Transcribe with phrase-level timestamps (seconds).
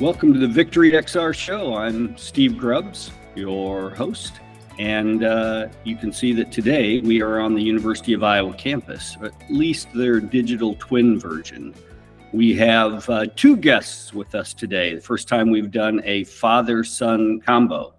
[0.00, 1.76] Welcome to the Victory XR show.
[1.76, 4.40] I'm Steve Grubbs, your host.
[4.76, 9.16] And uh, you can see that today we are on the University of Iowa campus,
[9.22, 11.72] at least their digital twin version.
[12.32, 14.96] We have uh, two guests with us today.
[14.96, 17.94] The first time we've done a father son combo.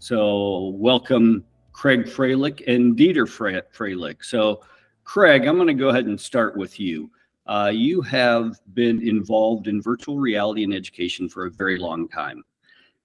[0.00, 4.22] So, welcome Craig Frehlich and Dieter Frehlich.
[4.22, 4.60] So,
[5.04, 7.10] Craig, I'm going to go ahead and start with you.
[7.48, 12.44] Uh, you have been involved in virtual reality and education for a very long time.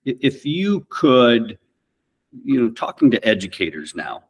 [0.03, 1.57] If you could,
[2.43, 4.25] you know, talking to educators now,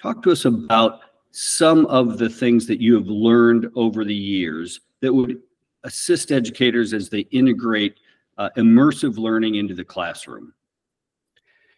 [0.00, 1.00] talk to us about
[1.32, 5.42] some of the things that you have learned over the years that would
[5.82, 7.98] assist educators as they integrate
[8.38, 10.52] uh, immersive learning into the classroom.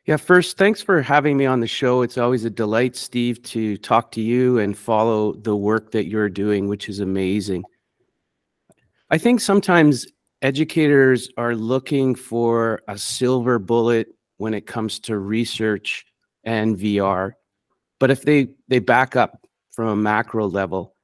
[0.09, 2.01] Yeah, first, thanks for having me on the show.
[2.01, 6.31] It's always a delight, Steve, to talk to you and follow the work that you're
[6.31, 7.63] doing, which is amazing.
[9.11, 10.07] I think sometimes
[10.41, 16.07] educators are looking for a silver bullet when it comes to research
[16.43, 17.33] and VR.
[18.01, 20.95] But if they, they back up from a macro level,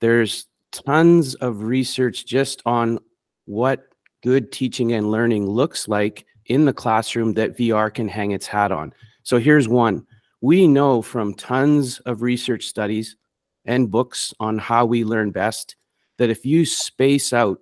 [0.00, 2.98] there's tons of research just on
[3.44, 3.88] what
[4.22, 8.72] good teaching and learning looks like in the classroom that VR can hang its hat
[8.72, 8.92] on.
[9.22, 10.06] So here's one.
[10.40, 13.16] We know from tons of research studies
[13.64, 15.76] and books on how we learn best
[16.18, 17.58] that if you space out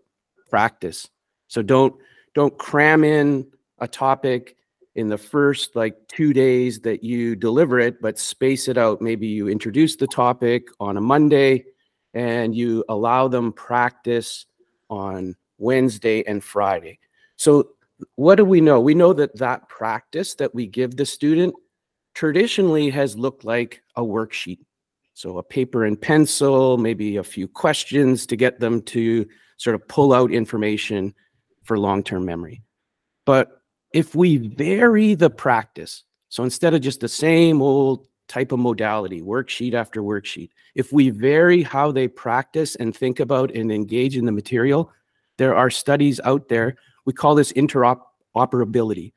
[0.51, 1.09] practice,
[1.49, 1.95] so don't
[2.35, 3.47] don't cram in
[3.79, 4.57] a topic
[4.95, 9.01] in the first like two days that you deliver it, but space it out.
[9.01, 11.65] Maybe you introduce the topic on a Monday
[12.15, 14.47] and you allow them practice
[14.91, 16.99] on Wednesday and Friday.
[17.37, 17.71] So
[18.17, 18.81] what do we know?
[18.81, 21.55] We know that that practice that we give the student
[22.14, 24.58] traditionally has looked like a worksheet.
[25.14, 29.27] So a paper and pencil, maybe a few questions to get them to
[29.58, 31.14] sort of pull out information
[31.64, 32.62] for long-term memory.
[33.25, 33.61] But
[33.92, 39.20] if we vary the practice, so instead of just the same old type of modality,
[39.20, 44.24] worksheet after worksheet, if we vary how they practice and think about and engage in
[44.24, 44.91] the material,
[45.36, 49.13] there are studies out there we call this interoperability,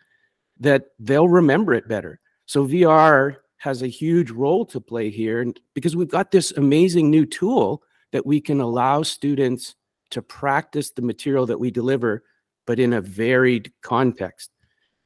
[0.59, 2.19] that they'll remember it better.
[2.46, 7.25] So VR has a huge role to play here because we've got this amazing new
[7.25, 7.81] tool
[8.12, 9.75] that we can allow students
[10.12, 12.24] to practice the material that we deliver,
[12.66, 14.51] but in a varied context.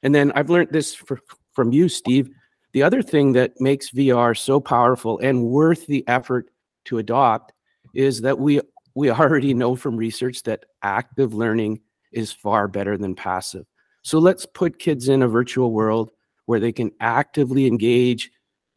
[0.03, 1.19] And then I've learned this for,
[1.53, 2.29] from you, Steve.
[2.73, 6.49] The other thing that makes VR so powerful and worth the effort
[6.85, 7.53] to adopt
[7.93, 8.61] is that we
[8.95, 11.81] we already know from research that active learning
[12.11, 13.65] is far better than passive.
[14.01, 16.11] So let's put kids in a virtual world
[16.45, 18.31] where they can actively engage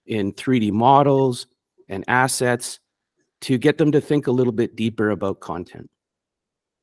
[0.07, 1.47] in 3D models
[1.89, 2.81] and assets
[3.43, 5.91] to get them to think a little bit deeper about content.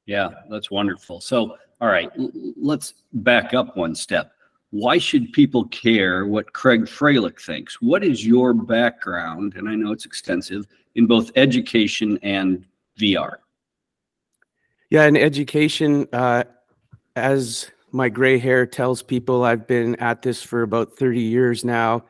[0.06, 1.22] Yeah, that's wonderful.
[1.22, 2.10] So, all right,
[2.58, 4.32] let's back up one step.
[4.72, 7.82] Why should people care what Craig Frehlich thinks?
[7.82, 9.54] What is your background?
[9.56, 10.66] And I know it's extensive
[10.96, 12.66] in both education and
[13.00, 13.38] VR.
[14.90, 16.46] Yeah, in education, uh,
[17.16, 22.06] as my gray hair tells people, I've been at this for about 30 years now,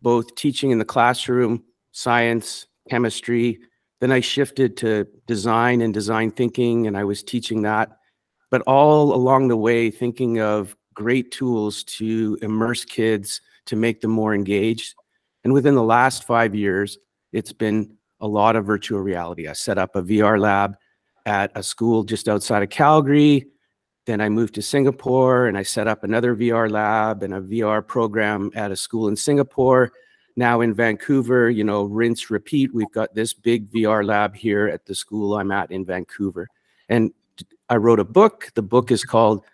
[0.00, 1.62] both teaching in the classroom,
[1.92, 3.58] science, chemistry.
[4.00, 7.98] Then I shifted to design and design thinking, and I was teaching that.
[8.50, 14.10] But all along the way, thinking of great tools to immerse kids to make them
[14.10, 14.94] more engaged.
[15.44, 16.96] And within the last five years,
[17.32, 19.48] it's been a lot of virtual reality.
[19.48, 20.76] I set up a VR lab
[21.26, 23.46] at a school just outside of Calgary.
[24.06, 27.86] Then I moved to Singapore and I set up another VR lab and a VR
[27.86, 29.92] program at a school in Singapore.
[30.36, 32.72] Now in Vancouver, you know, rinse, repeat.
[32.72, 36.48] We've got this big VR lab here at the school I'm at in Vancouver.
[36.88, 37.12] And
[37.68, 38.52] I wrote a book.
[38.54, 39.44] The book is called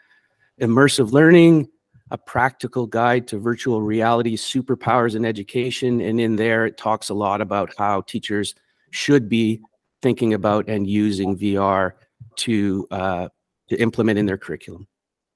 [0.61, 1.69] Immersive Learning,
[2.11, 6.03] a practical guide to virtual reality superpowers in education.
[6.03, 8.55] And in there, it talks a lot about how teachers
[8.91, 9.63] should be
[10.03, 11.93] thinking about and using VR
[12.37, 13.29] to uh,
[13.69, 14.87] to implement in their curriculum.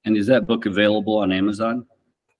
[0.05, 1.85] And is that book available on Amazon?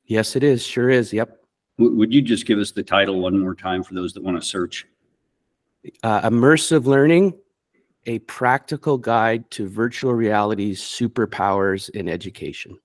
[0.06, 0.66] Yes, it is.
[0.66, 1.12] Sure is.
[1.12, 1.42] Yep.
[1.80, 4.40] W- would you just give us the title one more time for those that want
[4.40, 4.86] to search?
[6.04, 7.34] Uh, Immersive Learning:
[8.06, 12.78] A Practical Guide to Virtual Reality's Superpowers in Education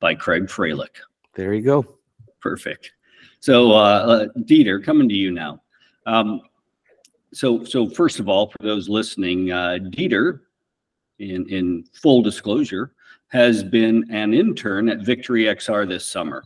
[0.00, 0.96] by Craig Frehlich.
[1.34, 1.98] There you go.
[2.40, 2.92] Perfect.
[3.40, 5.62] So, uh, uh, Dieter, coming to you now.
[6.06, 6.40] Um,
[7.32, 10.40] so so first of all, for those listening, uh, Dieter,
[11.18, 12.92] in in full disclosure,
[13.28, 16.44] has been an intern at Victory XR this summer,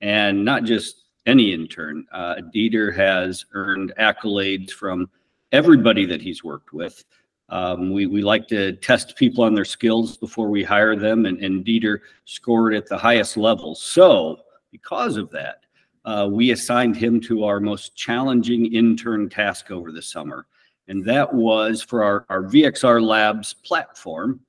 [0.00, 2.06] and not just any intern.
[2.12, 5.08] Uh, Dieter has earned accolades from
[5.52, 7.04] everybody that he's worked with.
[7.48, 11.38] Um, we, we like to test people on their skills before we hire them, and,
[11.42, 13.74] and Dieter scored at the highest level.
[13.74, 14.40] So,
[14.72, 15.63] because of that,
[16.04, 20.46] uh, we assigned him to our most challenging intern task over the summer.
[20.88, 24.40] And that was for our, our VXR Labs platform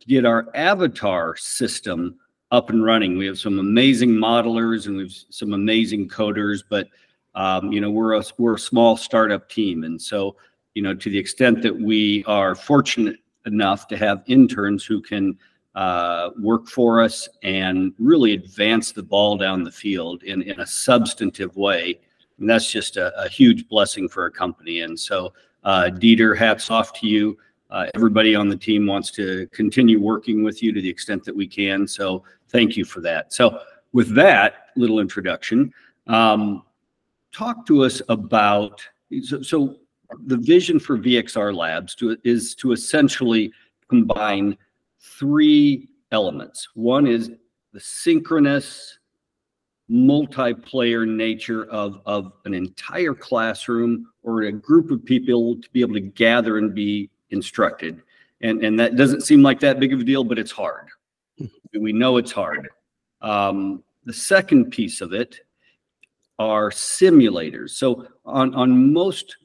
[0.00, 2.18] to get our avatar system
[2.50, 3.16] up and running.
[3.16, 6.88] We have some amazing modelers and we've some amazing coders, but
[7.34, 10.36] um, you know we're a we're a small startup team, and so
[10.74, 13.16] you know to the extent that we are fortunate
[13.46, 15.38] enough to have interns who can
[15.78, 20.66] uh, work for us and really advance the ball down the field in, in a
[20.66, 22.00] substantive way.
[22.40, 24.80] And that's just a, a huge blessing for a company.
[24.80, 25.32] And so,
[25.62, 27.38] uh, Dieter, hats off to you.
[27.70, 31.36] Uh, everybody on the team wants to continue working with you to the extent that
[31.36, 31.86] we can.
[31.86, 33.32] So, thank you for that.
[33.32, 33.60] So,
[33.92, 35.72] with that little introduction,
[36.08, 36.64] um,
[37.30, 38.82] talk to us about
[39.22, 39.76] so, so
[40.26, 43.52] the vision for VXR Labs to, is to essentially
[43.88, 44.56] combine
[45.00, 46.68] three elements.
[46.74, 47.30] One is
[47.72, 48.98] the synchronous
[49.90, 55.94] multiplayer nature of, of an entire classroom or a group of people to be able
[55.94, 58.02] to gather and be instructed.
[58.40, 60.88] And, and that doesn't seem like that big of a deal, but it's hard.
[61.38, 61.46] Hmm.
[61.80, 62.68] We know it's hard.
[63.20, 65.40] Um, the second piece of it
[66.38, 67.70] are simulators.
[67.70, 69.36] So on, on most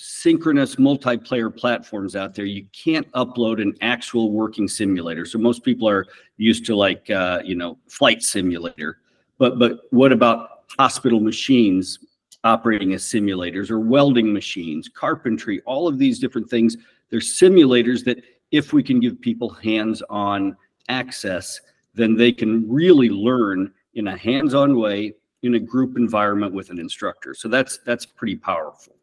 [0.00, 5.26] synchronous multiplayer platforms out there, you can't upload an actual working simulator.
[5.26, 6.06] So most people are
[6.38, 8.98] used to like uh, you know flight simulator,
[9.38, 11.98] but but what about hospital machines
[12.44, 16.76] operating as simulators or welding machines, carpentry, all of these different things?
[17.10, 20.56] They're simulators that if we can give people hands-on
[20.88, 21.60] access,
[21.94, 26.78] then they can really learn in a hands-on way in a group environment with an
[26.78, 27.34] instructor.
[27.34, 28.94] So that's that's pretty powerful.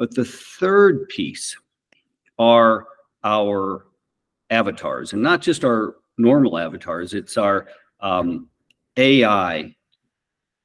[0.00, 1.54] But the third piece
[2.38, 2.86] are
[3.22, 3.84] our
[4.48, 7.66] avatars, and not just our normal avatars, it's our
[8.00, 8.48] um,
[8.96, 9.76] AI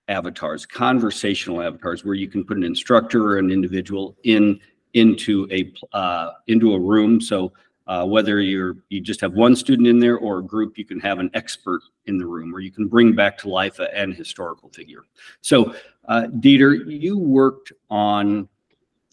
[0.07, 4.57] avatars, conversational avatars, where you can put an instructor or an individual in
[4.93, 7.19] into a uh, into a room.
[7.19, 7.51] So
[7.87, 11.01] uh, whether you're you just have one student in there or a group, you can
[11.01, 14.69] have an expert in the room, or you can bring back to life an historical
[14.69, 15.03] figure.
[15.41, 15.75] So,
[16.07, 18.47] uh, Dieter, you worked on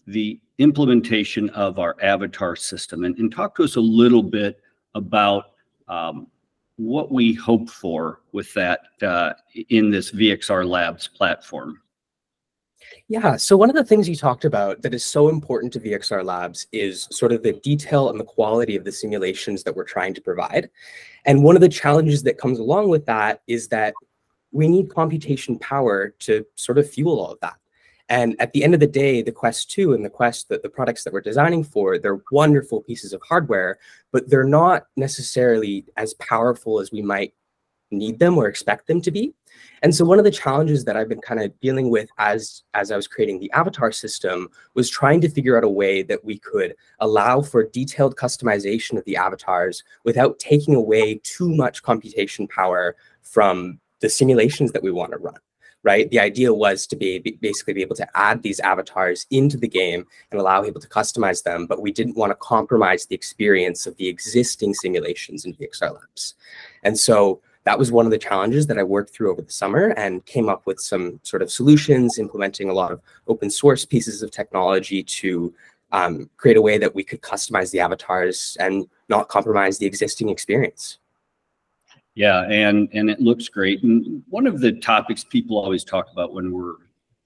[0.07, 4.59] the implementation of our avatar system and, and talk to us a little bit
[4.95, 5.51] about
[5.87, 6.27] um,
[6.77, 9.33] what we hope for with that uh,
[9.69, 11.79] in this VXR Labs platform.
[13.07, 16.23] Yeah, so one of the things you talked about that is so important to VXR
[16.23, 20.13] Labs is sort of the detail and the quality of the simulations that we're trying
[20.13, 20.69] to provide.
[21.25, 23.93] And one of the challenges that comes along with that is that
[24.51, 27.55] we need computation power to sort of fuel all of that.
[28.13, 30.69] And at the end of the day, the Quest 2 and the Quest, the, the
[30.69, 33.79] products that we're designing for, they're wonderful pieces of hardware,
[34.11, 37.33] but they're not necessarily as powerful as we might
[37.89, 39.33] need them or expect them to be.
[39.81, 42.91] And so one of the challenges that I've been kind of dealing with as, as
[42.91, 46.37] I was creating the avatar system was trying to figure out a way that we
[46.37, 52.95] could allow for detailed customization of the avatars without taking away too much computation power
[53.23, 55.39] from the simulations that we want to run
[55.83, 56.09] right?
[56.09, 60.07] The idea was to be basically be able to add these avatars into the game
[60.31, 63.95] and allow people to customize them, but we didn't want to compromise the experience of
[63.97, 66.35] the existing simulations in VXR Labs.
[66.83, 69.89] And so that was one of the challenges that I worked through over the summer
[69.97, 74.21] and came up with some sort of solutions, implementing a lot of open source pieces
[74.21, 75.53] of technology to
[75.91, 80.29] um, create a way that we could customize the avatars and not compromise the existing
[80.29, 80.97] experience.
[82.15, 83.81] Yeah, and and it looks great.
[83.83, 86.75] And one of the topics people always talk about when we're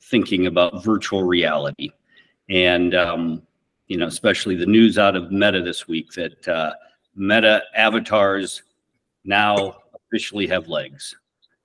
[0.02, 1.92] thinking about virtual reality,
[2.50, 3.42] and um,
[3.88, 6.74] you know, especially the news out of Meta this week that uh,
[7.16, 8.64] Meta avatars
[9.26, 11.16] now officially have legs.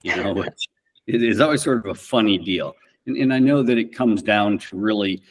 [0.03, 0.69] You know, which
[1.07, 2.75] is always sort of a funny deal.
[3.07, 5.23] And, and I know that it comes down to really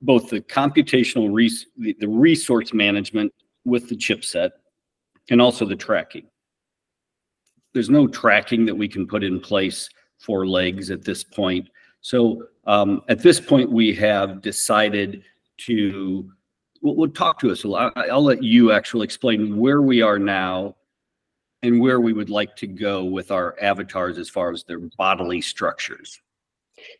[0.00, 3.32] both the computational res- the, the resource management
[3.64, 4.50] with the chipset
[5.30, 6.28] and also the tracking
[7.74, 11.68] there's no tracking that we can put in place for legs at this point.
[12.00, 15.22] So um, at this point, we have decided
[15.58, 16.30] to,
[16.80, 17.64] we'll, we'll talk to us.
[17.64, 20.76] I'll, I'll let you actually explain where we are now
[21.62, 25.40] and where we would like to go with our avatars as far as their bodily
[25.40, 26.20] structures.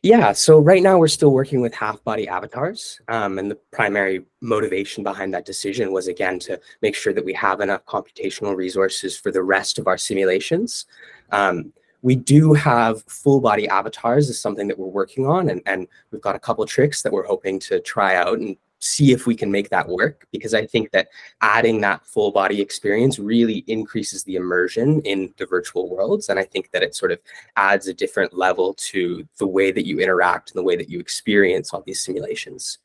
[0.03, 3.01] Yeah, so right now we're still working with half body avatars.
[3.09, 7.33] Um, and the primary motivation behind that decision was, again, to make sure that we
[7.35, 10.87] have enough computational resources for the rest of our simulations.
[11.33, 11.73] Um,
[12.03, 16.21] we do have full body avatars is something that we're working on, and, and we've
[16.21, 19.51] got a couple tricks that we're hoping to try out and see if we can
[19.51, 21.09] make that work because I think that
[21.41, 26.29] adding that full body experience really increases the immersion in the virtual worlds.
[26.29, 27.19] And I think that it sort of
[27.57, 31.01] adds a different level to the way that you interact and the way that you
[31.01, 32.79] experience all these simulations.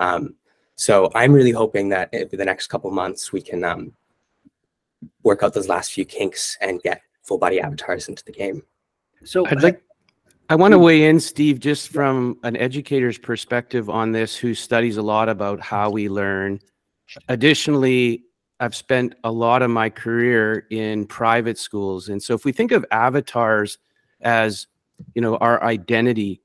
[0.00, 0.34] Um,
[0.74, 3.92] so I'm really hoping that over the next couple months, we can um,
[5.22, 8.64] work out those last few kinks and get full body avatars into the game.
[9.22, 9.80] So I'd like
[10.50, 14.98] I want to weigh in, Steve, just from an educator's perspective on this, who studies
[14.98, 16.60] a lot about how we learn.
[17.28, 18.24] Additionally,
[18.60, 22.10] I've spent a lot of my career in private schools.
[22.10, 23.78] And so if we think of avatars
[24.20, 24.66] as,
[25.14, 26.42] you know, our identity,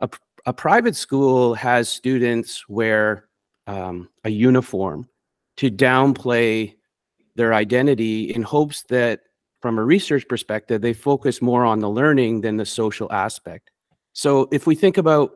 [0.00, 0.10] a,
[0.44, 3.28] a private school has students wear
[3.66, 5.08] um, a uniform
[5.56, 6.74] to downplay
[7.34, 9.20] their identity in hopes that
[9.60, 13.70] from a research perspective, they focus more on the learning than the social aspect.
[14.12, 15.32] So if we think about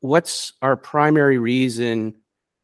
[0.00, 2.14] what's our primary reason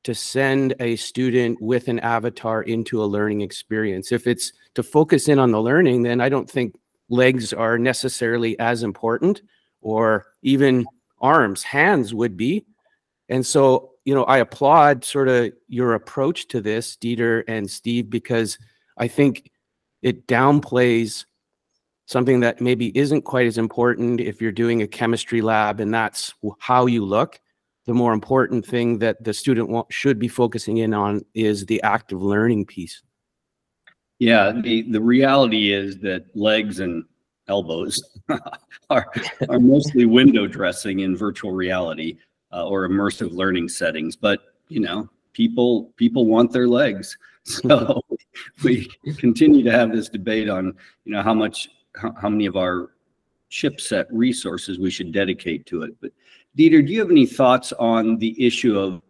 [0.04, 5.28] to send a student with an avatar into a learning experience, if it's to focus
[5.28, 6.74] in on the learning, then I don't think
[7.08, 9.42] legs are necessarily as important
[9.80, 10.86] or even
[11.20, 12.66] arms, hands would be.
[13.28, 18.10] And so, you know, I applaud sort of your approach to this, Dieter and Steve,
[18.10, 18.58] because
[18.98, 19.51] I think
[20.02, 21.24] it downplays
[22.06, 26.34] something that maybe isn't quite as important if you're doing a chemistry lab and that's
[26.58, 27.40] how you look.
[27.86, 32.22] The more important thing that the student should be focusing in on is the active
[32.22, 33.02] learning piece.
[34.18, 37.04] Yeah, the, the reality is that legs and
[37.48, 38.00] elbows
[38.90, 39.10] are,
[39.48, 42.18] are mostly window dressing in virtual reality
[42.52, 44.14] uh, or immersive learning settings.
[44.14, 47.16] But, you know, people people want their legs.
[47.44, 48.00] So
[48.64, 50.74] we continue to have this debate on,
[51.04, 52.90] you know, how much, how, many of our
[53.50, 55.94] chipset resources we should dedicate to it.
[56.00, 56.12] But
[56.56, 59.02] Dieter, do you have any thoughts on the issue of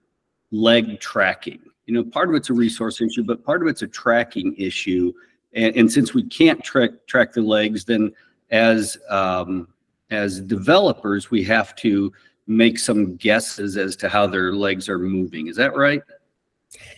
[0.51, 1.61] leg tracking?
[1.87, 5.13] You know, part of it's a resource issue, but part of it's a tracking issue.
[5.53, 8.13] And, and since we can't track track the legs, then
[8.51, 9.69] as um,
[10.11, 12.13] as developers, we have to
[12.47, 15.47] make some guesses as to how their legs are moving.
[15.47, 16.03] Is that right?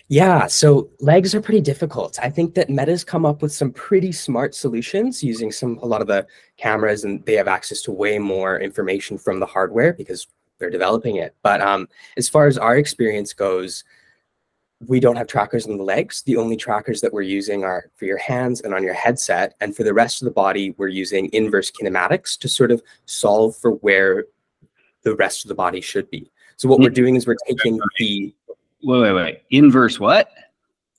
[0.08, 2.18] Yeah, so legs are pretty difficult.
[2.22, 6.00] I think that Meta's come up with some pretty smart solutions using some a lot
[6.00, 6.26] of the
[6.56, 10.26] cameras, and they have access to way more information from the hardware because
[10.58, 11.34] they're developing it.
[11.42, 13.82] But um, as far as our experience goes,
[14.86, 16.22] we don't have trackers on the legs.
[16.22, 19.54] The only trackers that we're using are for your hands and on your headset.
[19.60, 23.56] And for the rest of the body, we're using inverse kinematics to sort of solve
[23.56, 24.26] for where
[25.02, 26.30] the rest of the body should be.
[26.56, 28.34] So what we're doing is we're taking the
[28.84, 29.42] wait, wait, wait.
[29.50, 30.30] Inverse what?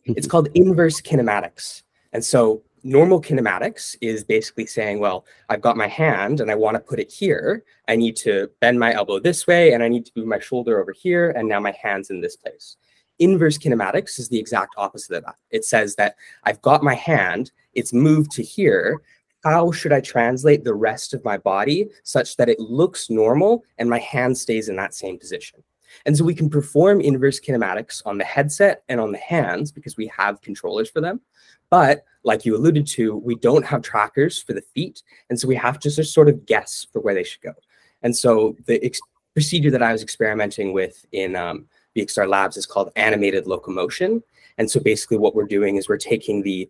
[0.05, 1.83] It's called inverse kinematics.
[2.13, 6.75] And so normal kinematics is basically saying, well, I've got my hand and I want
[6.75, 7.63] to put it here.
[7.87, 10.79] I need to bend my elbow this way and I need to move my shoulder
[10.79, 11.31] over here.
[11.31, 12.77] And now my hand's in this place.
[13.17, 15.35] Inverse kinematics is the exact opposite of that.
[15.49, 19.01] It says that I've got my hand, it's moved to here.
[19.43, 23.89] How should I translate the rest of my body such that it looks normal and
[23.89, 25.63] my hand stays in that same position?
[26.05, 29.97] And so we can perform inverse kinematics on the headset and on the hands because
[29.97, 31.21] we have controllers for them.
[31.69, 35.03] But like you alluded to, we don't have trackers for the feet.
[35.29, 37.53] And so we have to just sort of guess for where they should go.
[38.01, 38.95] And so the
[39.33, 44.23] procedure that I was experimenting with in um, VXR Labs is called animated locomotion.
[44.57, 46.69] And so basically what we're doing is we're taking the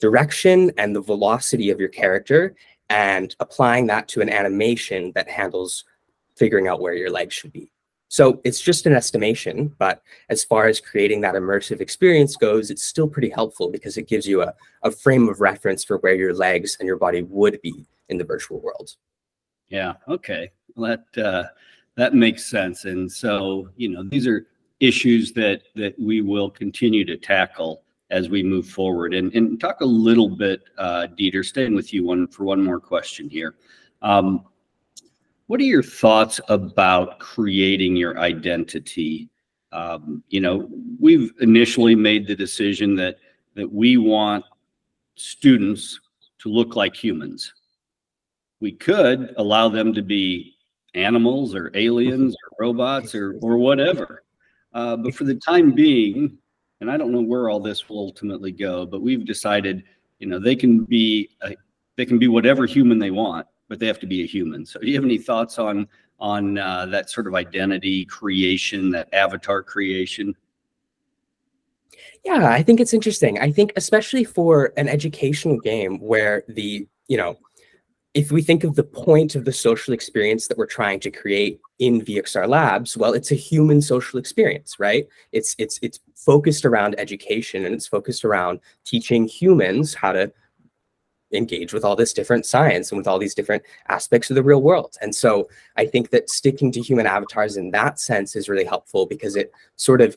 [0.00, 2.54] direction and the velocity of your character
[2.88, 5.84] and applying that to an animation that handles
[6.36, 7.70] figuring out where your legs should be.
[8.08, 12.84] So it's just an estimation, but as far as creating that immersive experience goes, it's
[12.84, 16.32] still pretty helpful because it gives you a, a frame of reference for where your
[16.32, 18.94] legs and your body would be in the virtual world.
[19.68, 19.94] Yeah.
[20.08, 20.52] Okay.
[20.76, 21.44] Well, that uh,
[21.96, 22.84] that makes sense.
[22.84, 24.46] And so, you know, these are
[24.78, 29.14] issues that that we will continue to tackle as we move forward.
[29.14, 32.78] And and talk a little bit, uh, Dieter, staying with you one for one more
[32.78, 33.56] question here.
[34.02, 34.44] Um,
[35.46, 39.28] what are your thoughts about creating your identity?
[39.72, 43.16] Um, you know, we've initially made the decision that
[43.54, 44.44] that we want
[45.14, 46.00] students
[46.38, 47.52] to look like humans.
[48.60, 50.56] We could allow them to be
[50.94, 54.24] animals or aliens or robots or or whatever.
[54.72, 56.36] Uh, but for the time being,
[56.80, 59.84] and I don't know where all this will ultimately go, but we've decided,
[60.18, 61.54] you know, they can be a,
[61.96, 64.64] they can be whatever human they want but they have to be a human.
[64.64, 69.12] So, do you have any thoughts on on uh, that sort of identity creation, that
[69.12, 70.34] avatar creation?
[72.24, 73.38] Yeah, I think it's interesting.
[73.38, 77.38] I think especially for an educational game where the you know
[78.16, 81.60] if we think of the point of the social experience that we're trying to create
[81.78, 85.06] in VXR labs, well, it's a human social experience, right?
[85.32, 90.32] It's it's it's focused around education and it's focused around teaching humans how to
[91.32, 94.62] engage with all this different science and with all these different aspects of the real
[94.62, 94.96] world.
[95.00, 99.06] And so I think that sticking to human avatars in that sense is really helpful
[99.06, 100.16] because it sort of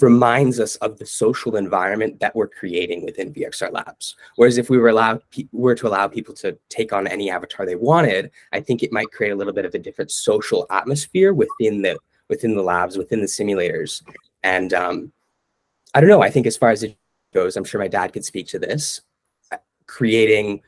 [0.00, 4.16] reminds us of the social environment that we're creating within VXR Labs.
[4.36, 5.22] Whereas if we were allowed
[5.52, 9.12] were to allow people to take on any avatar they wanted, I think it might
[9.12, 11.98] create a little bit of a different social atmosphere within the
[12.28, 14.02] within the labs, within the simulators.
[14.42, 15.12] And um,
[15.94, 16.22] I don't know.
[16.22, 16.96] I think as far as it
[17.32, 19.02] goes, I'm sure my dad could speak to this.
[19.86, 20.60] Creating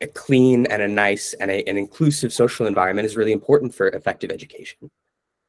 [0.00, 3.88] a clean and a nice and a, an inclusive social environment is really important for
[3.88, 4.90] effective education.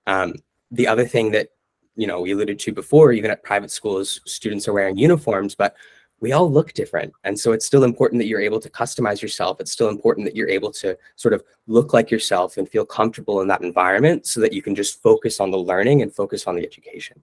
[0.06, 0.36] Um,
[0.72, 1.50] the other thing that
[1.96, 5.76] you know we alluded to before even at private schools students are wearing uniforms but
[6.24, 7.12] we all look different.
[7.26, 9.60] And so it's still important that you're able to customize yourself.
[9.60, 13.42] It's still important that you're able to sort of look like yourself and feel comfortable
[13.42, 16.56] in that environment so that you can just focus on the learning and focus on
[16.56, 17.22] the education.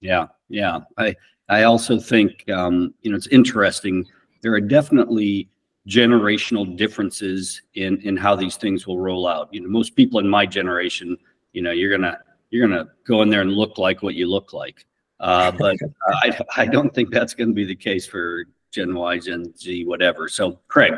[0.00, 0.80] Yeah yeah.
[0.96, 1.16] I
[1.48, 4.06] i also think um, you know it's interesting
[4.42, 5.48] there are definitely
[5.88, 10.28] generational differences in in how these things will roll out you know most people in
[10.28, 11.16] my generation
[11.52, 12.18] you know you're gonna
[12.52, 14.86] you're to go in there and look like what you look like.
[15.18, 15.76] Uh, but
[16.22, 19.84] I, I don't think that's going to be the case for Gen Y, Gen Z,
[19.86, 20.28] whatever.
[20.28, 20.92] So, Craig,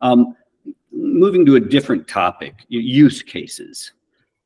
[0.00, 0.36] um,
[0.92, 3.92] moving to a different topic, use cases.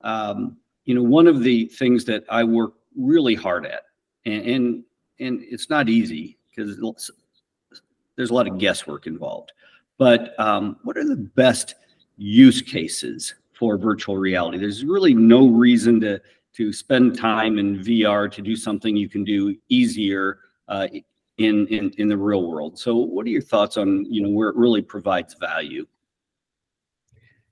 [0.01, 3.83] Um, you know, one of the things that I work really hard at,
[4.25, 4.85] and and,
[5.21, 6.79] and it's not easy because
[8.19, 9.53] there's a lot of guesswork involved.
[9.97, 11.77] But um, what are the best
[12.17, 14.59] use cases for virtual reality?
[14.59, 16.21] There's really no reason to
[16.55, 20.89] to spend time in VR to do something you can do easier uh,
[21.39, 22.79] in, in in the real world.
[22.79, 25.87] So, what are your thoughts on you know where it really provides value?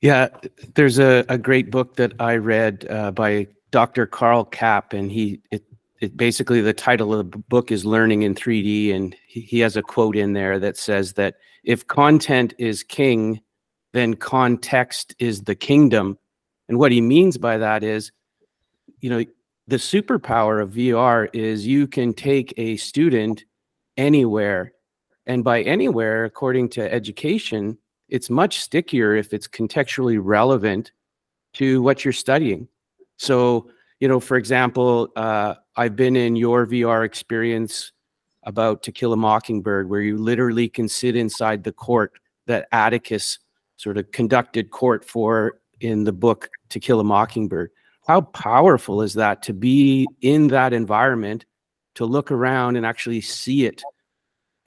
[0.00, 0.28] Yeah,
[0.74, 4.06] there's a, a great book that I read uh, by Dr.
[4.06, 5.64] Karl Kapp, and he it,
[6.00, 9.76] it basically the title of the book is Learning in 3D, and he, he has
[9.76, 13.40] a quote in there that says that if content is king,
[13.92, 16.18] then context is the kingdom.
[16.68, 18.12] And what he means by that is
[19.00, 19.24] you know,
[19.68, 23.44] the superpower of VR is you can take a student
[23.96, 24.72] anywhere.
[25.26, 27.78] And by anywhere, according to education,
[28.08, 30.92] it's much stickier if it's contextually relevant
[31.54, 32.68] to what you're studying.
[33.16, 37.92] So, you know, for example, uh, I've been in your VR experience
[38.42, 42.12] about To Kill a Mockingbird, where you literally can sit inside the court
[42.46, 43.38] that Atticus
[43.76, 47.70] sort of conducted court for in the book To Kill a Mockingbird.
[48.06, 51.44] How powerful is that to be in that environment
[51.96, 53.82] to look around and actually see it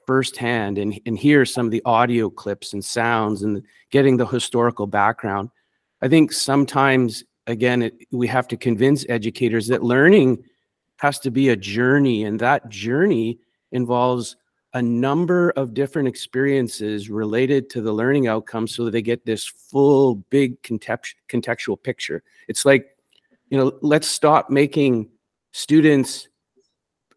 [0.06, 4.88] firsthand and, and hear some of the audio clips and sounds and getting the historical
[4.88, 5.50] background?
[6.02, 10.44] I think sometimes again it, we have to convince educators that learning
[10.98, 13.40] has to be a journey and that journey
[13.72, 14.38] involves
[14.74, 19.46] a number of different experiences related to the learning outcomes so that they get this
[19.46, 22.96] full big contextual picture it's like
[23.50, 25.10] you know, let's stop making
[25.52, 26.28] students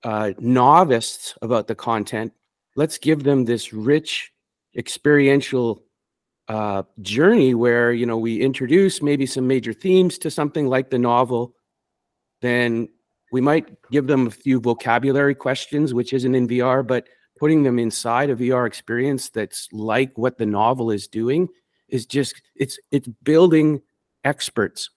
[0.02, 2.32] uh, novices about the content.
[2.74, 4.32] Let's give them this rich
[4.76, 5.82] experiential
[6.48, 10.98] uh, journey where you know we introduce maybe some major themes to something like the
[10.98, 11.54] novel.
[12.40, 12.88] Then
[13.30, 17.06] we might give them a few vocabulary questions, which isn't in VR, but
[17.38, 21.48] putting them inside a VR experience that's like what the novel is doing
[21.88, 23.80] is just it's it's building
[24.24, 24.90] experts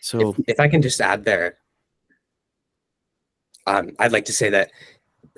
[0.00, 1.58] so if, if I can just add there,
[3.66, 4.70] um, I'd like to say that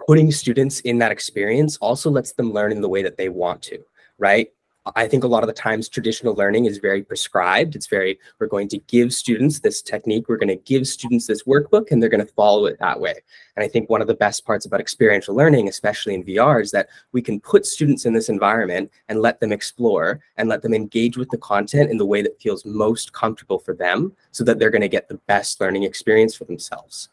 [0.07, 3.63] putting students in that experience also lets them learn in the way that they want
[3.63, 3.85] to,
[4.19, 4.49] right?
[4.97, 7.77] I think a lot of the times traditional learning is very prescribed.
[7.77, 11.45] It's very, we're going to give students this technique, we're going to give students this
[11.45, 13.15] workbook, and they're going to follow it that way.
[13.57, 16.73] And I think one of the best parts about experiential learning, especially in VR, is
[16.73, 20.75] that we can put students in this environment and let them explore and let them
[20.75, 24.59] engage with the content in the way that feels most comfortable for them so that
[24.59, 27.09] they're going to get the best learning experience for themselves.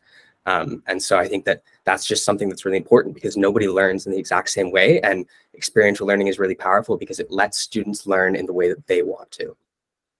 [0.45, 4.05] Um, and so I think that that's just something that's really important because nobody learns
[4.05, 5.01] in the exact same way.
[5.01, 5.25] And
[5.55, 9.01] experiential learning is really powerful because it lets students learn in the way that they
[9.01, 9.57] want to.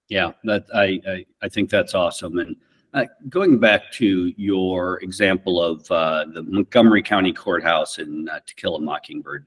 [0.08, 2.40] Yeah, that I I, I think that's awesome.
[2.40, 2.56] And
[2.96, 8.56] uh, going back to your example of uh, the Montgomery County Courthouse in uh, To
[8.56, 9.46] Kill a Mockingbird,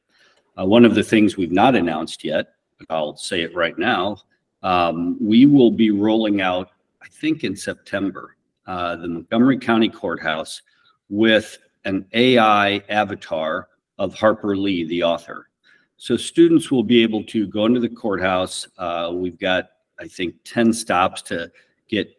[0.57, 4.19] uh, one of the things we've not announced yet, but I'll say it right now,
[4.63, 6.71] um, we will be rolling out,
[7.03, 8.37] I think in September,
[8.69, 10.63] uh, the Montgomery County Courthouse
[11.09, 13.69] with an AI avatar
[13.99, 15.49] of Harper Lee, the author.
[15.97, 18.67] So students will be able to go into the courthouse.
[18.79, 21.51] Uh, we've got, I think, 10 stops to
[21.89, 22.13] get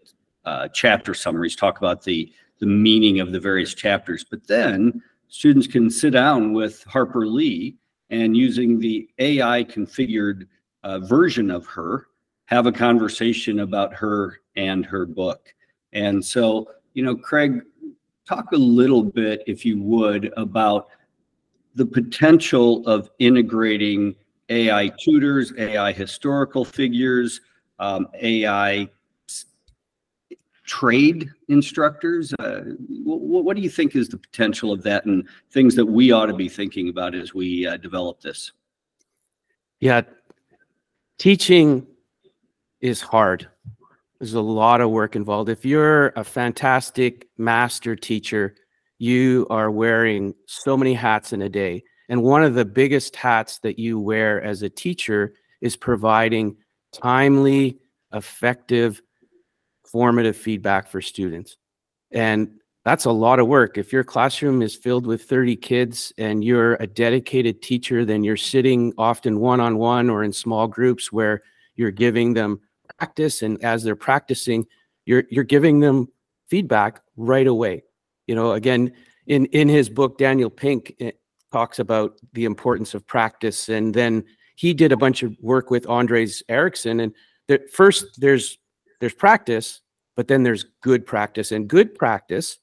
[0.45, 4.23] uh, chapter summaries, talk about the, the meaning of the various chapters.
[4.23, 7.75] But then students can sit down with Harper Lee
[8.09, 10.47] and using the AI configured
[10.83, 12.07] uh, version of her,
[12.45, 15.53] have a conversation about her and her book.
[15.93, 17.61] And so, you know, Craig,
[18.27, 20.89] talk a little bit, if you would, about
[21.75, 24.15] the potential of integrating
[24.49, 27.41] AI tutors, AI historical figures,
[27.79, 28.87] um, AI
[30.65, 32.33] trade instructors.
[32.39, 32.61] Uh,
[33.03, 36.27] what, what, do you think is the potential of that and things that we ought
[36.27, 38.51] to be thinking about as we uh, develop this?
[39.79, 40.01] Yeah,
[41.17, 41.85] teaching
[42.79, 43.49] is hard.
[44.23, 45.49] There's a lot of work involved.
[45.49, 48.55] If you're a fantastic master teacher,
[48.97, 51.83] you are wearing so many hats in a day.
[52.07, 56.55] And one of the biggest hats that you wear as a teacher is providing
[56.93, 57.79] timely,
[58.13, 59.01] effective,
[59.91, 61.57] formative feedback for students.
[62.09, 63.77] And that's a lot of work.
[63.77, 68.37] If your classroom is filled with 30 kids and you're a dedicated teacher, then you're
[68.37, 71.43] sitting often one on one or in small groups where
[71.75, 72.61] you're giving them
[73.03, 73.41] practice.
[73.41, 74.65] And as they're practicing,
[75.05, 76.07] you're, you're giving them
[76.47, 77.83] feedback right away.
[78.27, 78.93] You know, again,
[79.27, 80.95] in in his book, Daniel Pink
[81.51, 84.23] talks about the importance of practice, and then
[84.55, 87.01] he did a bunch of work with Anders Ericsson.
[87.01, 87.13] And
[87.47, 88.57] that first, there's
[88.99, 89.81] there's practice,
[90.15, 92.59] but then there's good practice, and good practice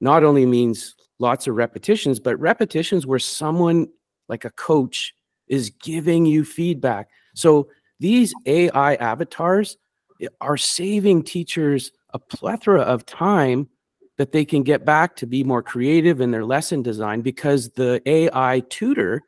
[0.00, 3.88] not only means lots of repetitions, but repetitions where someone
[4.28, 5.14] like a coach
[5.48, 7.08] is giving you feedback.
[7.34, 7.68] So
[8.00, 9.76] these AI avatars
[10.20, 13.68] eh, are saving teachers a plethora of time
[14.16, 18.00] that they can get back to be more creative in their lesson design because the
[18.06, 19.22] AI tutor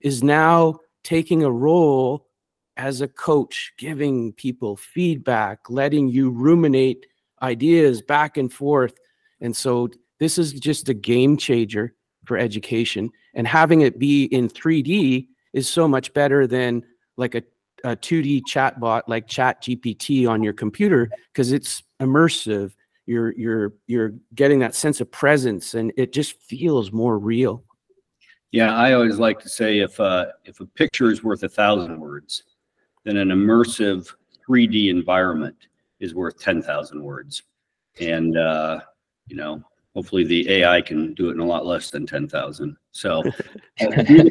[0.00, 2.26] is now taking a role
[2.76, 7.06] as a coach, giving people feedback, letting you ruminate
[7.42, 8.94] ideas back and forth.
[9.40, 9.88] And so
[10.20, 11.94] this is just a game changer
[12.26, 13.10] for education.
[13.34, 16.82] And having it be in 3D is so much better than
[17.16, 17.42] like a,
[17.84, 22.72] a 2D chatbot like Chat GPT on your computer because it's immersive.
[23.06, 27.62] You're you're you're getting that sense of presence and it just feels more real.
[28.52, 32.00] Yeah i always like to say if uh if a picture is worth a thousand
[32.00, 32.44] words
[33.04, 34.12] then an immersive
[34.48, 35.68] 3d environment
[36.00, 37.42] is worth 10,000 words.
[38.00, 38.80] And uh
[39.26, 39.62] you know
[39.94, 43.20] hopefully the ai can do it in a lot less than 10,000 so
[43.80, 44.24] uh,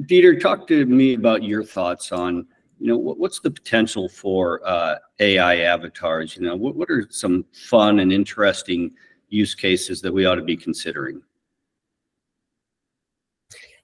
[0.00, 2.46] Dieter, talk to me about your thoughts on
[2.82, 6.36] you know, what, what's the potential for uh, AI avatars?
[6.36, 8.90] You know, what, what are some fun and interesting
[9.28, 11.22] use cases that we ought to be considering?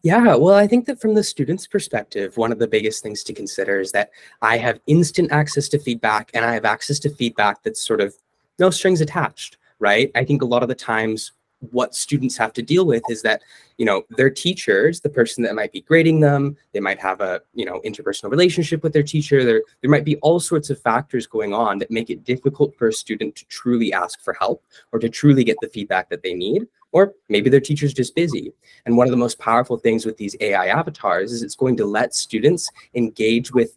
[0.02, 3.32] Yeah, well, I think that from the student's perspective, one of the biggest things to
[3.32, 4.10] consider is that
[4.42, 8.16] I have instant access to feedback and I have access to feedback that's sort of
[8.58, 10.10] no strings attached, right?
[10.16, 13.42] I think a lot of the times what students have to deal with is that
[13.78, 17.40] you know their teachers the person that might be grading them they might have a
[17.52, 21.26] you know interpersonal relationship with their teacher there there might be all sorts of factors
[21.26, 24.98] going on that make it difficult for a student to truly ask for help or
[24.98, 28.52] to truly get the feedback that they need or maybe their teacher's just busy.
[28.86, 31.86] And one of the most powerful things with these ai avatars is it's going to
[31.86, 33.76] let students engage with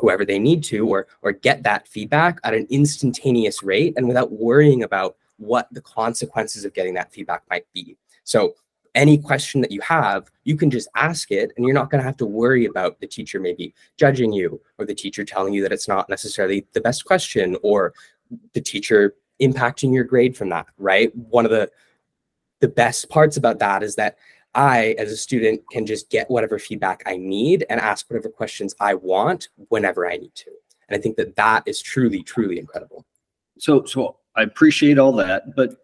[0.00, 4.32] whoever they need to or or get that feedback at an instantaneous rate and without
[4.32, 7.96] worrying about what the consequences of getting that feedback might be.
[8.24, 8.54] So
[8.94, 12.06] any question that you have, you can just ask it and you're not going to
[12.06, 15.72] have to worry about the teacher maybe judging you or the teacher telling you that
[15.72, 17.92] it's not necessarily the best question or
[18.52, 21.14] the teacher impacting your grade from that, right?
[21.16, 21.70] One of the
[22.60, 24.16] the best parts about that is that
[24.54, 28.74] I, as a student, can just get whatever feedback I need and ask whatever questions
[28.80, 30.50] I want whenever I need to.
[30.88, 33.04] And I think that that is truly, truly incredible.
[33.58, 35.76] So, so I appreciate all that, but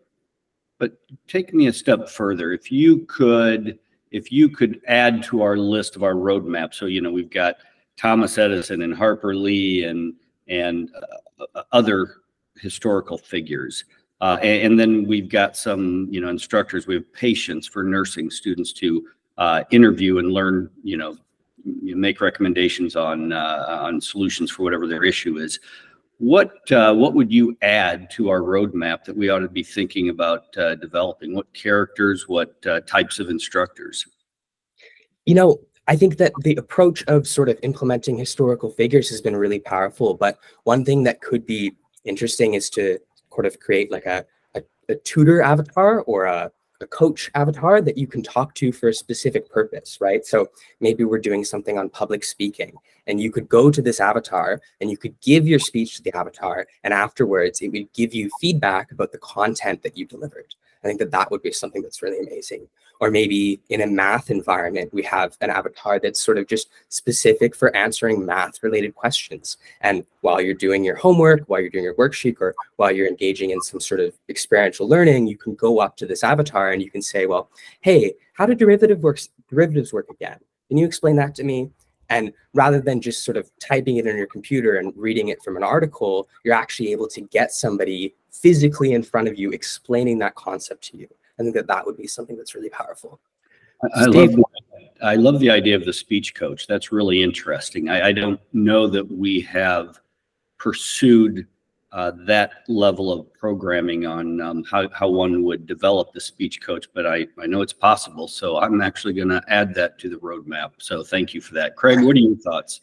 [0.79, 0.93] but
[1.29, 2.53] take me a step further.
[2.53, 3.79] If you could,
[4.11, 7.57] if you could add to our list of our roadmap, so you know we've got
[7.97, 10.15] Thomas Edison and Harper Lee and
[10.49, 10.91] and
[11.55, 12.17] uh, other
[12.57, 13.85] historical figures,
[14.21, 16.87] uh, and, and, then we've got some you know instructors.
[16.87, 19.07] We have patients for nursing students to
[19.39, 20.71] uh, interview and learn.
[20.83, 21.19] You know,
[21.65, 25.61] make recommendations on uh, on solutions for whatever their issue is.
[26.21, 30.11] What uh, what would you add to our roadmap that we ought to be thinking
[30.11, 31.35] about uh, developing?
[31.35, 32.29] What characters?
[32.29, 34.07] What uh, types of instructors?
[35.25, 39.35] You know, I think that the approach of sort of implementing historical figures has been
[39.35, 40.13] really powerful.
[40.13, 41.73] But one thing that could be
[42.05, 42.99] interesting is to
[43.33, 47.99] sort of create like a, a, a tutor avatar or a a coach avatar that
[47.99, 50.25] you can talk to for a specific purpose, right?
[50.25, 52.75] So maybe we're doing something on public speaking
[53.07, 56.17] and you could go to this avatar and you could give your speech to the
[56.17, 60.55] avatar and afterwards it would give you feedback about the content that you delivered.
[60.83, 62.67] I think that that would be something that's really amazing.
[63.01, 67.57] Or maybe in a math environment, we have an avatar that's sort of just specific
[67.57, 69.57] for answering math related questions.
[69.81, 73.51] And while you're doing your homework, while you're doing your worksheet, or while you're engaging
[73.51, 76.91] in some sort of experiential learning, you can go up to this avatar and you
[76.91, 80.39] can say, well, hey, how do derivative works, derivatives work again?
[80.69, 81.71] Can you explain that to me?
[82.11, 85.57] And rather than just sort of typing it in your computer and reading it from
[85.57, 90.35] an article, you're actually able to get somebody physically in front of you explaining that
[90.35, 91.09] concept to you.
[91.41, 93.19] I think that that would be something that's really powerful.
[93.83, 94.35] I, I love
[95.03, 96.67] I love the idea of the speech coach.
[96.67, 97.89] That's really interesting.
[97.89, 99.99] I, I don't know that we have
[100.59, 101.47] pursued
[101.93, 106.87] uh, that level of programming on um, how, how one would develop the speech coach,
[106.95, 108.29] but I, I know it's possible.
[108.29, 110.73] So I'm actually going to add that to the roadmap.
[110.79, 111.75] So thank you for that.
[111.75, 112.83] Craig, what are your thoughts?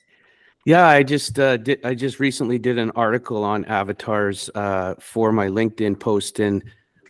[0.65, 1.86] Yeah, I just uh, did.
[1.86, 6.62] I just recently did an article on avatars uh, for my LinkedIn post, and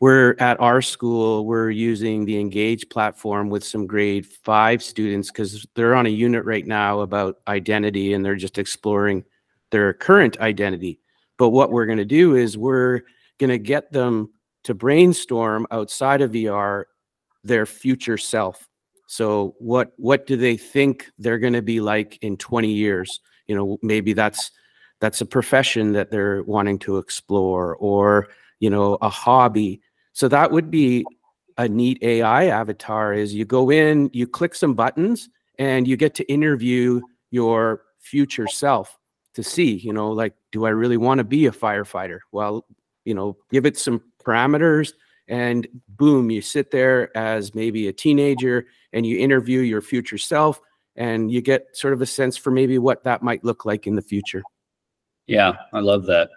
[0.02, 1.46] we're at our school.
[1.46, 6.46] We're using the Engage platform with some grade five students because they're on a unit
[6.46, 9.24] right now about identity, and they're just exploring
[9.72, 11.00] their current identity.
[11.38, 13.02] But what we're going to do is we're
[13.40, 14.32] going to get them
[14.64, 16.86] to brainstorm outside of VR
[17.44, 18.68] their future self.
[19.08, 23.22] So what what do they think they're going to be like in 20 years?
[23.48, 24.52] You know, maybe that's
[25.00, 28.28] that's a profession that they're wanting to explore or,
[28.60, 29.82] you know, a hobby.
[30.17, 31.06] So that would be
[31.60, 36.15] a neat AI avatar is you go in, you click some buttons and you get
[36.15, 38.97] to interview your future self
[39.36, 42.17] to see, you know, like, do I really want to be a firefighter?
[42.32, 42.65] Well,
[43.06, 44.93] you know, give it some parameters
[45.27, 50.60] and boom, you sit there as maybe a teenager and you interview your future self
[50.95, 53.93] and you get sort of a sense for maybe what that might look like in
[53.93, 54.41] the future.
[55.27, 56.32] Yeah, I love that.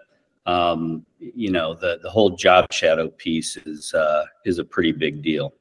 [0.50, 5.22] Um, you know, the the whole job shadow piece is uh, is a pretty big
[5.22, 5.54] deal.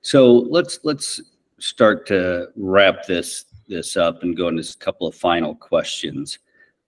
[0.00, 0.24] So
[0.56, 1.20] let's let's
[1.58, 6.38] start to wrap this this up and go into a couple of final questions.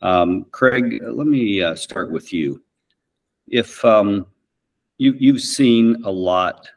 [0.00, 2.62] Um, Craig, let me uh, start with you.
[3.48, 4.26] If um,
[4.98, 6.68] you, you've seen a lot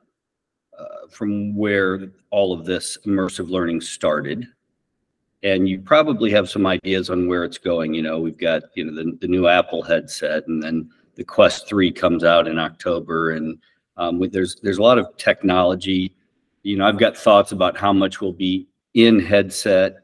[0.77, 4.47] uh, from where all of this immersive learning started,
[5.43, 7.93] and you probably have some ideas on where it's going.
[7.93, 11.67] You know, we've got you know the, the new Apple headset, and then the Quest
[11.67, 13.57] Three comes out in October, and
[13.97, 16.15] um, there's there's a lot of technology.
[16.63, 19.97] You know, I've got thoughts about how much will be in headset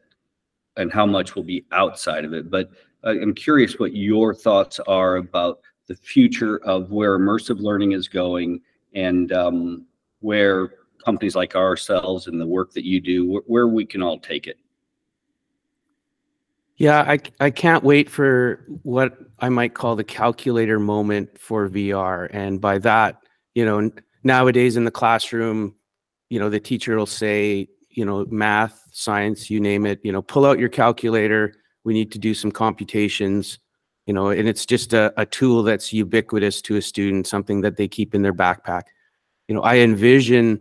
[0.76, 2.70] and how much will be outside of it, but
[3.04, 8.62] I'm curious what your thoughts are about the future of where immersive learning is going
[8.94, 9.86] and um,
[10.20, 10.72] where
[11.04, 14.48] companies like ourselves and the work that you do, wh- where we can all take
[14.48, 14.58] it.
[16.78, 22.30] Yeah, I, I can't wait for what I might call the calculator moment for VR.
[22.32, 23.18] And by that,
[23.56, 23.92] you know,
[24.24, 25.76] nowadays in the classroom,
[26.30, 30.22] you know, the teacher will say, you know, math, science, you name it, you know,
[30.22, 33.60] pull out your calculator, we need to do some computations
[34.08, 37.78] you know and it's just a, a tool that's ubiquitous to a student something that
[37.78, 38.84] they keep in their backpack
[39.48, 40.60] you know i envision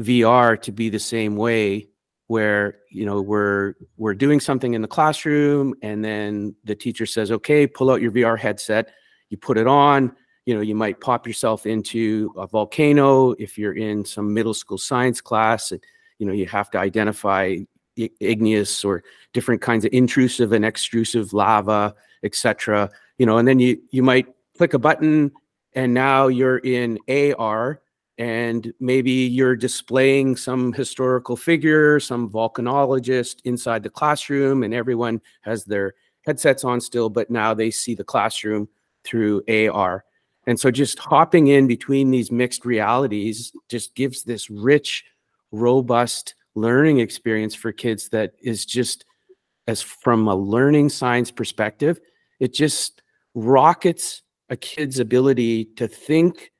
[0.00, 1.88] vr to be the same way
[2.26, 7.30] where you know we're we're doing something in the classroom and then the teacher says
[7.30, 8.88] okay pull out your vr headset
[9.28, 10.10] you put it on
[10.46, 14.78] you know you might pop yourself into a volcano if you're in some middle school
[14.78, 15.70] science class
[16.18, 17.56] you know you have to identify
[17.96, 22.90] igneous or different kinds of intrusive and extrusive lava, etc.
[23.18, 25.32] You know, and then you you might click a button
[25.74, 27.80] and now you're in AR
[28.18, 35.64] and maybe you're displaying some historical figure, some volcanologist inside the classroom, and everyone has
[35.64, 35.94] their
[36.26, 38.68] headsets on still, but now they see the classroom
[39.04, 40.04] through AR.
[40.46, 45.04] And so just hopping in between these mixed realities just gives this rich,
[45.52, 49.04] robust learning experience for kids that is just
[49.66, 51.98] as from a learning science perspective
[52.40, 53.02] it just
[53.34, 56.52] rockets a kid's ability to think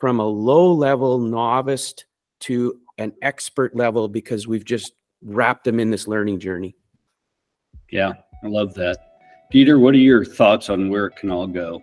[0.00, 1.94] from a low level novice
[2.40, 6.74] to an expert level because we've just wrapped them in this learning journey.
[7.90, 8.96] Yeah i love that.
[9.52, 11.82] Dieter what are your thoughts on where it can all go?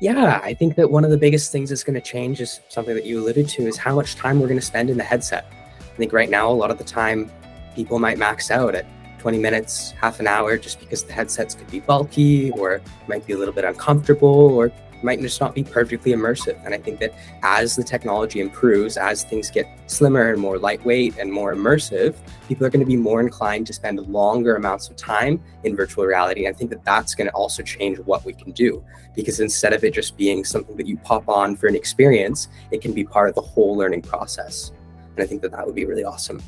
[0.00, 2.94] Yeah, I think that one of the biggest things that's going to change is something
[2.94, 5.52] that you alluded to is how much time we're going to spend in the headset.
[5.78, 7.30] I think right now, a lot of the time,
[7.76, 8.86] people might max out at
[9.18, 13.34] 20 minutes, half an hour, just because the headsets could be bulky or might be
[13.34, 14.72] a little bit uncomfortable, or
[15.02, 16.62] might just not be perfectly immersive.
[16.64, 21.18] And I think that as the technology improves, as things get slimmer and more lightweight
[21.18, 22.16] and more immersive,
[22.48, 26.04] people are going to be more inclined to spend longer amounts of time in virtual
[26.04, 26.46] reality.
[26.46, 28.84] And I think that that's going to also change what we can do
[29.14, 32.80] because instead of it just being something that you pop on for an experience, it
[32.80, 34.72] can be part of the whole learning process.
[35.16, 36.42] And I think that that would be really awesome.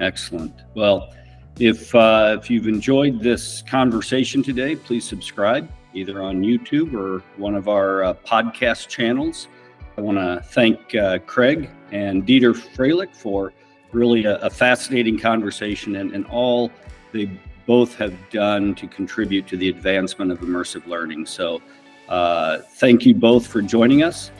[0.00, 0.62] Excellent.
[0.74, 1.12] Well,
[1.58, 7.54] if uh, if you've enjoyed this conversation today, please subscribe either on YouTube or one
[7.54, 9.48] of our uh, podcast channels.
[9.96, 13.52] I want to thank uh, Craig and Dieter Frehlich for
[13.92, 16.70] really a, a fascinating conversation and, and all
[17.12, 17.30] they
[17.66, 21.26] both have done to contribute to the advancement of immersive learning.
[21.26, 21.62] So,
[22.08, 24.30] uh, thank you both for joining us,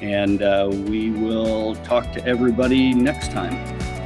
[0.00, 3.99] and uh, we will talk to everybody next time.